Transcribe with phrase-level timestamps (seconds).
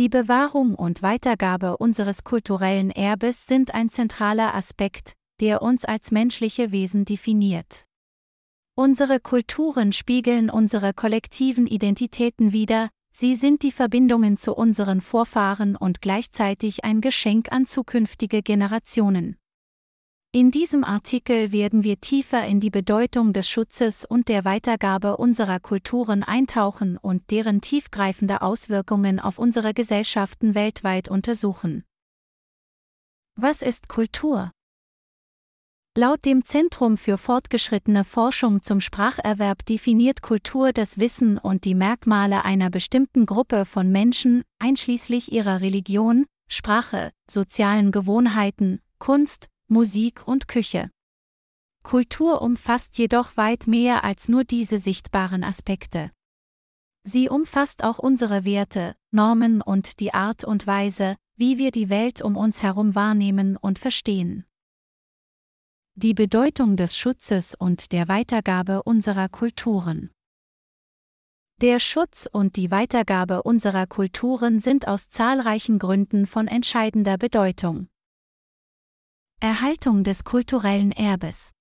[0.00, 6.72] Die Bewahrung und Weitergabe unseres kulturellen Erbes sind ein zentraler Aspekt, der uns als menschliche
[6.72, 7.84] Wesen definiert.
[8.74, 16.00] Unsere Kulturen spiegeln unsere kollektiven Identitäten wider, sie sind die Verbindungen zu unseren Vorfahren und
[16.00, 19.36] gleichzeitig ein Geschenk an zukünftige Generationen.
[20.32, 25.58] In diesem Artikel werden wir tiefer in die Bedeutung des Schutzes und der Weitergabe unserer
[25.58, 31.82] Kulturen eintauchen und deren tiefgreifende Auswirkungen auf unsere Gesellschaften weltweit untersuchen.
[33.34, 34.52] Was ist Kultur?
[35.98, 42.44] Laut dem Zentrum für fortgeschrittene Forschung zum Spracherwerb definiert Kultur das Wissen und die Merkmale
[42.44, 50.90] einer bestimmten Gruppe von Menschen, einschließlich ihrer Religion, Sprache, sozialen Gewohnheiten, Kunst, Musik und Küche.
[51.84, 56.10] Kultur umfasst jedoch weit mehr als nur diese sichtbaren Aspekte.
[57.04, 62.20] Sie umfasst auch unsere Werte, Normen und die Art und Weise, wie wir die Welt
[62.20, 64.44] um uns herum wahrnehmen und verstehen.
[65.94, 70.10] Die Bedeutung des Schutzes und der Weitergabe unserer Kulturen.
[71.60, 77.89] Der Schutz und die Weitergabe unserer Kulturen sind aus zahlreichen Gründen von entscheidender Bedeutung.
[79.42, 81.52] Erhaltung des kulturellen Erbes.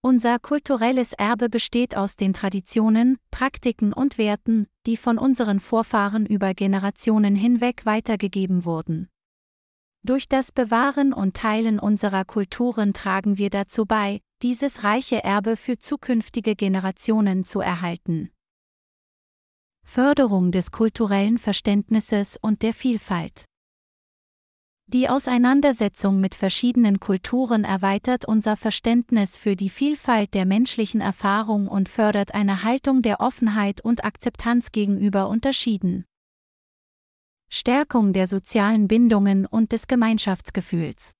[0.00, 6.54] Unser kulturelles Erbe besteht aus den Traditionen, Praktiken und Werten, die von unseren Vorfahren über
[6.54, 9.10] Generationen hinweg weitergegeben wurden.
[10.02, 15.76] Durch das Bewahren und Teilen unserer Kulturen tragen wir dazu bei, dieses reiche Erbe für
[15.78, 18.30] zukünftige Generationen zu erhalten.
[19.84, 23.44] Förderung des kulturellen Verständnisses und der Vielfalt.
[24.90, 31.90] Die Auseinandersetzung mit verschiedenen Kulturen erweitert unser Verständnis für die Vielfalt der menschlichen Erfahrung und
[31.90, 36.06] fördert eine Haltung der Offenheit und Akzeptanz gegenüber Unterschieden.
[37.50, 41.12] Stärkung der sozialen Bindungen und des Gemeinschaftsgefühls.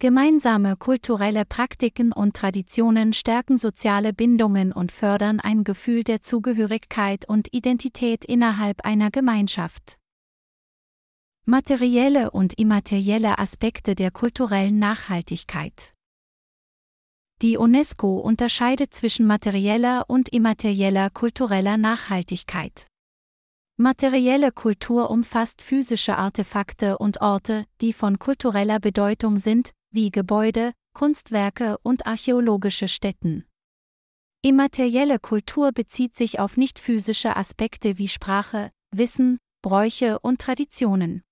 [0.00, 7.54] Gemeinsame kulturelle Praktiken und Traditionen stärken soziale Bindungen und fördern ein Gefühl der Zugehörigkeit und
[7.54, 10.00] Identität innerhalb einer Gemeinschaft.
[11.48, 15.94] Materielle und immaterielle Aspekte der kulturellen Nachhaltigkeit.
[17.40, 22.88] Die UNESCO unterscheidet zwischen materieller und immaterieller kultureller Nachhaltigkeit.
[23.76, 31.78] Materielle Kultur umfasst physische Artefakte und Orte, die von kultureller Bedeutung sind, wie Gebäude, Kunstwerke
[31.84, 33.44] und archäologische Stätten.
[34.42, 41.22] Immaterielle Kultur bezieht sich auf nicht physische Aspekte wie Sprache, Wissen, Bräuche und Traditionen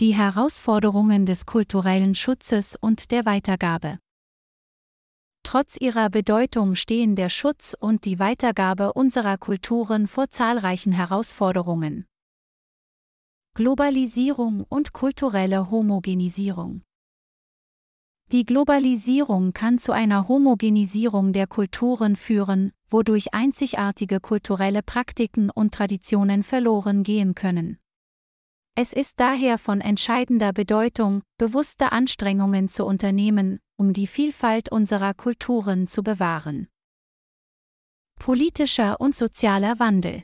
[0.00, 3.98] die Herausforderungen des kulturellen Schutzes und der Weitergabe.
[5.44, 12.06] Trotz ihrer Bedeutung stehen der Schutz und die Weitergabe unserer Kulturen vor zahlreichen Herausforderungen.
[13.54, 16.82] Globalisierung und kulturelle Homogenisierung.
[18.32, 26.42] Die Globalisierung kann zu einer Homogenisierung der Kulturen führen, wodurch einzigartige kulturelle Praktiken und Traditionen
[26.42, 27.76] verloren gehen können.
[28.74, 35.88] Es ist daher von entscheidender Bedeutung, bewusste Anstrengungen zu unternehmen, um die Vielfalt unserer Kulturen
[35.88, 36.68] zu bewahren.
[38.18, 40.22] Politischer und sozialer Wandel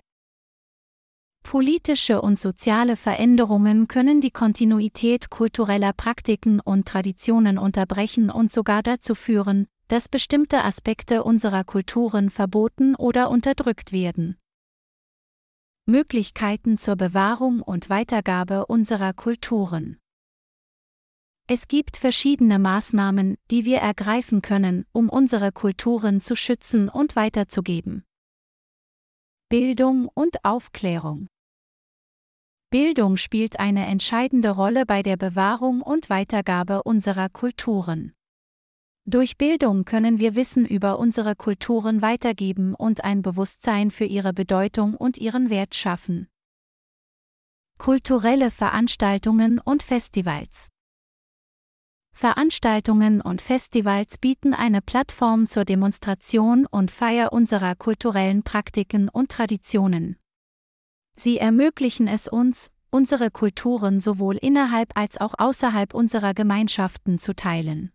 [1.44, 9.14] Politische und soziale Veränderungen können die Kontinuität kultureller Praktiken und Traditionen unterbrechen und sogar dazu
[9.14, 14.38] führen, dass bestimmte Aspekte unserer Kulturen verboten oder unterdrückt werden.
[15.88, 19.98] Möglichkeiten zur Bewahrung und Weitergabe unserer Kulturen.
[21.46, 28.04] Es gibt verschiedene Maßnahmen, die wir ergreifen können, um unsere Kulturen zu schützen und weiterzugeben.
[29.48, 31.28] Bildung und Aufklärung.
[32.68, 38.12] Bildung spielt eine entscheidende Rolle bei der Bewahrung und Weitergabe unserer Kulturen.
[39.10, 44.94] Durch Bildung können wir Wissen über unsere Kulturen weitergeben und ein Bewusstsein für ihre Bedeutung
[44.94, 46.28] und ihren Wert schaffen.
[47.78, 50.68] Kulturelle Veranstaltungen und Festivals
[52.12, 60.18] Veranstaltungen und Festivals bieten eine Plattform zur Demonstration und Feier unserer kulturellen Praktiken und Traditionen.
[61.14, 67.90] Sie ermöglichen es uns, unsere Kulturen sowohl innerhalb als auch außerhalb unserer Gemeinschaften zu teilen.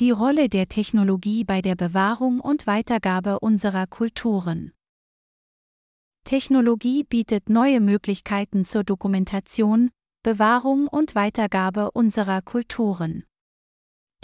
[0.00, 4.72] Die Rolle der Technologie bei der Bewahrung und Weitergabe unserer Kulturen.
[6.24, 9.90] Technologie bietet neue Möglichkeiten zur Dokumentation,
[10.24, 13.24] Bewahrung und Weitergabe unserer Kulturen.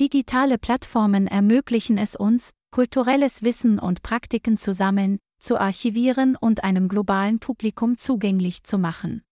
[0.01, 6.89] Digitale Plattformen ermöglichen es uns, kulturelles Wissen und Praktiken zu sammeln, zu archivieren und einem
[6.89, 9.23] globalen Publikum zugänglich zu machen.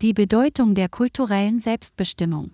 [0.00, 2.52] Die Bedeutung der kulturellen Selbstbestimmung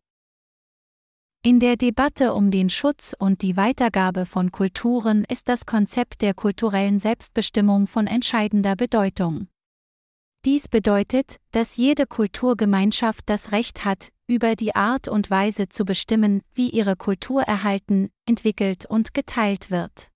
[1.42, 6.34] in der Debatte um den Schutz und die Weitergabe von Kulturen ist das Konzept der
[6.34, 9.48] kulturellen Selbstbestimmung von entscheidender Bedeutung.
[10.44, 16.42] Dies bedeutet, dass jede Kulturgemeinschaft das Recht hat, über die Art und Weise zu bestimmen,
[16.52, 20.08] wie ihre Kultur erhalten, entwickelt und geteilt wird.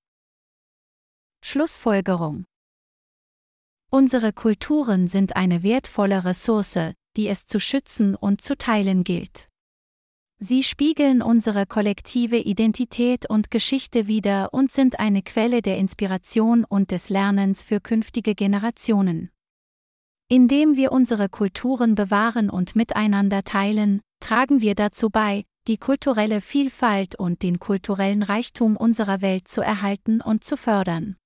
[1.42, 2.44] Schlussfolgerung
[3.90, 9.48] Unsere Kulturen sind eine wertvolle Ressource, die es zu schützen und zu teilen gilt.
[10.46, 16.90] Sie spiegeln unsere kollektive Identität und Geschichte wider und sind eine Quelle der Inspiration und
[16.90, 19.30] des Lernens für künftige Generationen.
[20.28, 27.18] Indem wir unsere Kulturen bewahren und miteinander teilen, tragen wir dazu bei, die kulturelle Vielfalt
[27.18, 31.16] und den kulturellen Reichtum unserer Welt zu erhalten und zu fördern.